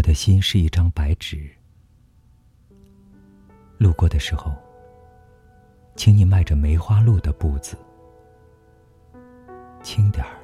[0.00, 1.46] 我的心是一张白纸。
[3.76, 4.50] 路过的时候，
[5.94, 7.76] 请你迈着梅花鹿的步子，
[9.82, 10.40] 轻点儿，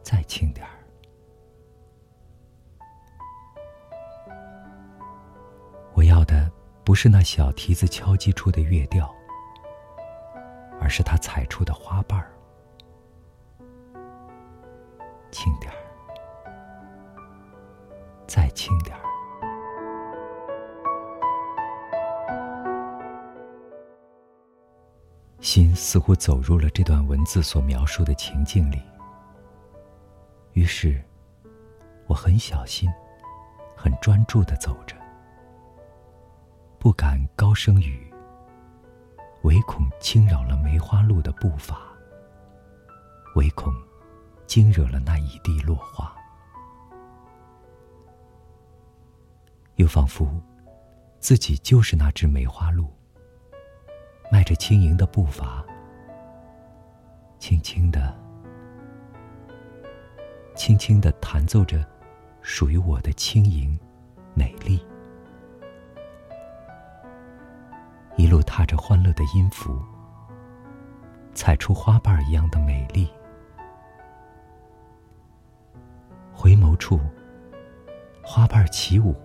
[0.00, 0.78] 再轻点儿。
[5.92, 6.48] 我要的
[6.84, 9.12] 不是那小蹄子敲击出的乐调，
[10.80, 12.30] 而是它踩出的花瓣儿。
[15.32, 15.83] 轻点儿，
[18.26, 19.02] 再轻点儿。
[25.40, 28.82] 心似乎走入了这段文字所描述的情境里，
[30.54, 31.02] 于是，
[32.06, 32.90] 我很小心、
[33.76, 34.96] 很专注的走着。
[36.78, 38.10] 不敢高声语，
[39.42, 41.78] 唯恐惊扰了梅花鹿的步伐，
[43.36, 43.70] 唯恐
[44.46, 46.14] 惊惹了那一地落花。
[49.76, 50.28] 又仿佛
[51.18, 52.86] 自己就是那只梅花鹿，
[54.30, 55.64] 迈着轻盈的步伐，
[57.38, 58.14] 轻轻的、
[60.54, 61.84] 轻轻的弹奏着
[62.40, 63.78] 属于我的轻盈、
[64.34, 64.84] 美丽。
[68.16, 69.76] 一路踏着欢乐的音符，
[71.34, 73.10] 踩出花瓣一样的美丽。
[76.32, 77.00] 回眸处，
[78.22, 79.16] 花瓣起舞，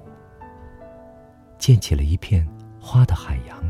[1.60, 2.48] 溅起了一片
[2.80, 3.62] 花的海洋，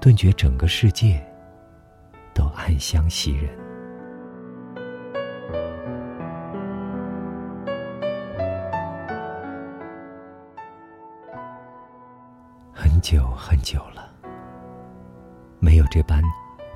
[0.00, 1.22] 顿觉整个世界
[2.32, 3.50] 都暗香袭人。
[12.72, 14.10] 很久很久了，
[15.60, 16.22] 没有这般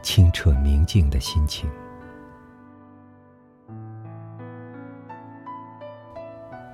[0.03, 1.69] 清澈明净的心情。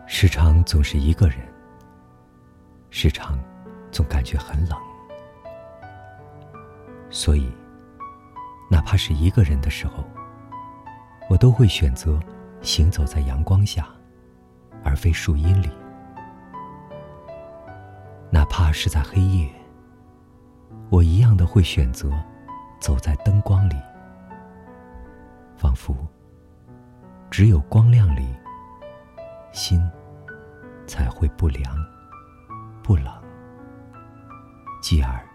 [0.06, 1.38] 时常总是一个人，
[2.96, 3.36] 时常
[3.90, 4.78] 总感觉很冷，
[7.10, 7.52] 所以，
[8.70, 10.04] 哪怕是一个人的时候，
[11.28, 12.20] 我都会选择
[12.62, 13.88] 行走在阳光下，
[14.84, 15.68] 而非树荫里。
[18.30, 19.50] 哪怕是在黑夜，
[20.88, 22.08] 我一样的会选择
[22.78, 23.74] 走在灯光里，
[25.56, 25.96] 仿佛
[27.28, 28.32] 只有光亮里，
[29.52, 29.84] 心
[30.86, 31.74] 才会不凉。
[32.84, 33.10] 不冷，
[34.82, 35.26] 继而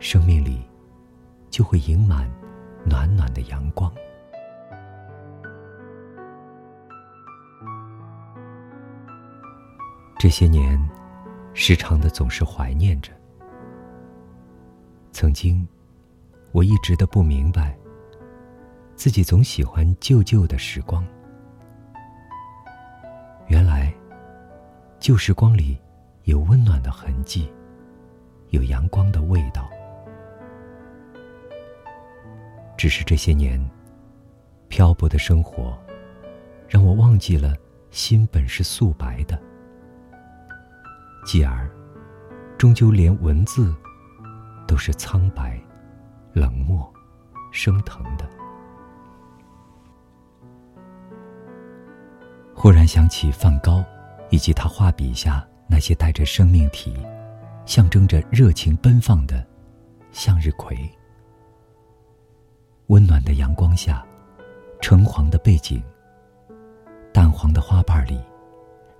[0.00, 0.60] 生命里
[1.48, 2.28] 就会盈满
[2.84, 3.90] 暖暖的阳光。
[10.18, 10.78] 这些年。
[11.52, 13.12] 时常的总是怀念着，
[15.12, 15.66] 曾经，
[16.52, 17.76] 我一直的不明白，
[18.94, 21.04] 自己总喜欢旧旧的时光。
[23.48, 23.92] 原来，
[25.00, 25.76] 旧时光里
[26.24, 27.52] 有温暖的痕迹，
[28.50, 29.68] 有阳光的味道。
[32.76, 33.60] 只是这些年，
[34.68, 35.76] 漂泊的生活，
[36.68, 37.54] 让我忘记了
[37.90, 39.40] 心本是素白的。
[41.24, 41.70] 继而，
[42.56, 43.74] 终究连文字
[44.66, 45.60] 都是苍白、
[46.32, 46.90] 冷漠、
[47.52, 48.28] 生疼的。
[52.54, 53.84] 忽然想起梵高，
[54.30, 56.92] 以及他画笔下那些带着生命体、
[57.64, 59.46] 象征着热情奔放的
[60.10, 60.76] 向日葵。
[62.88, 64.04] 温暖的阳光下，
[64.80, 65.80] 橙黄的背景，
[67.12, 68.20] 淡黄的花瓣里。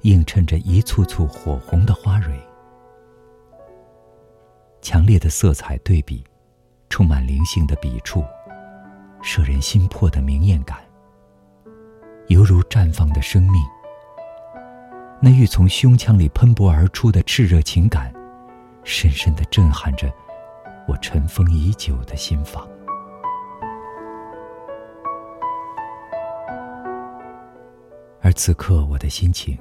[0.02, 2.34] 映衬着一簇簇火红的花蕊，
[4.80, 6.24] 强烈的色彩对比，
[6.88, 8.24] 充满灵性的笔触，
[9.20, 10.78] 摄人心魄的明艳感，
[12.28, 13.62] 犹如绽放的生命。
[15.22, 18.10] 那欲从胸腔里喷薄而出的炽热情感，
[18.84, 20.10] 深深的震撼着
[20.88, 22.66] 我尘封已久的心房。
[28.22, 29.58] 而此刻，我的心情。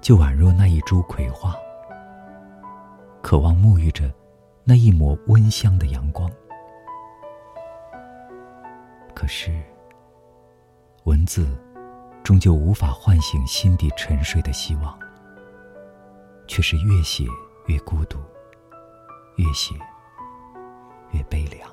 [0.00, 1.56] 就宛若那一株葵花，
[3.22, 4.12] 渴望沐浴着
[4.62, 6.30] 那一抹温香的阳光。
[9.14, 9.50] 可是，
[11.04, 11.48] 文字
[12.24, 14.98] 终究无法唤醒心底沉睡的希望，
[16.48, 17.24] 却是越写
[17.66, 18.18] 越孤独，
[19.36, 19.74] 越写
[21.12, 21.70] 越悲凉。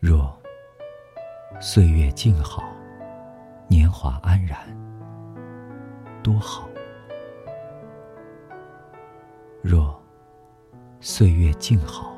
[0.00, 0.36] 若
[1.60, 2.64] 岁月静好。
[3.68, 4.58] 年华安然，
[6.22, 6.68] 多好。
[9.62, 9.98] 若
[11.00, 12.14] 岁月静好，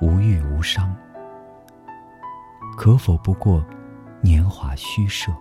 [0.00, 0.96] 无欲无伤，
[2.76, 3.64] 可否不过
[4.20, 5.32] 年华虚设？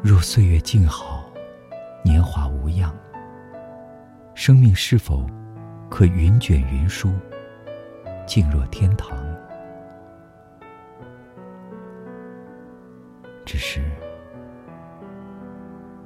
[0.00, 1.24] 若岁月静好，
[2.04, 2.94] 年华无恙，
[4.34, 5.26] 生命是否
[5.90, 7.10] 可云卷云舒，
[8.24, 9.18] 静若天堂？
[13.44, 13.82] 只是，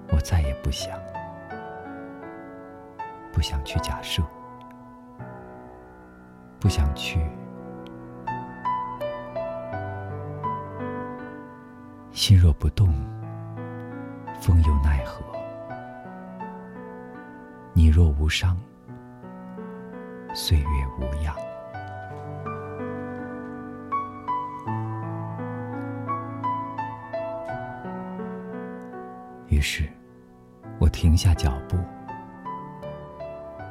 [0.09, 0.99] 我再也不想，
[3.32, 4.23] 不想去假设，
[6.62, 7.19] 不想去
[12.12, 12.87] 心若不动。
[14.41, 15.25] 风又奈何？
[17.73, 18.56] 你若无伤，
[20.35, 20.67] 岁月
[21.00, 21.35] 无恙。
[29.49, 29.88] 于是，
[30.79, 31.76] 我停下脚步，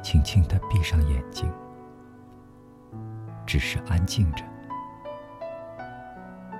[0.02, 1.50] 轻轻的闭上眼睛，
[3.46, 4.44] 只是安静着，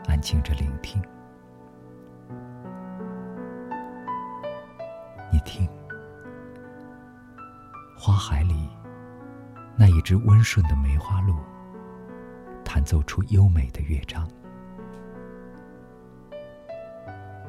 [0.09, 1.03] 安静着聆听。
[5.33, 5.67] 你听，
[7.97, 8.69] 花海里
[9.77, 11.35] 那一只温顺的梅花鹿，
[12.65, 14.29] 弹奏出优美的乐章。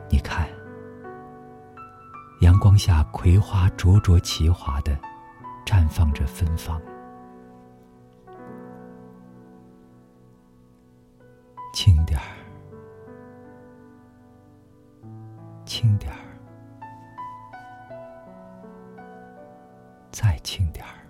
[0.09, 0.47] 你看，
[2.41, 4.97] 阳光下葵花灼灼其华的
[5.65, 6.79] 绽放着芬芳。
[15.83, 16.17] 轻点儿。
[20.13, 21.02] 再轻点儿。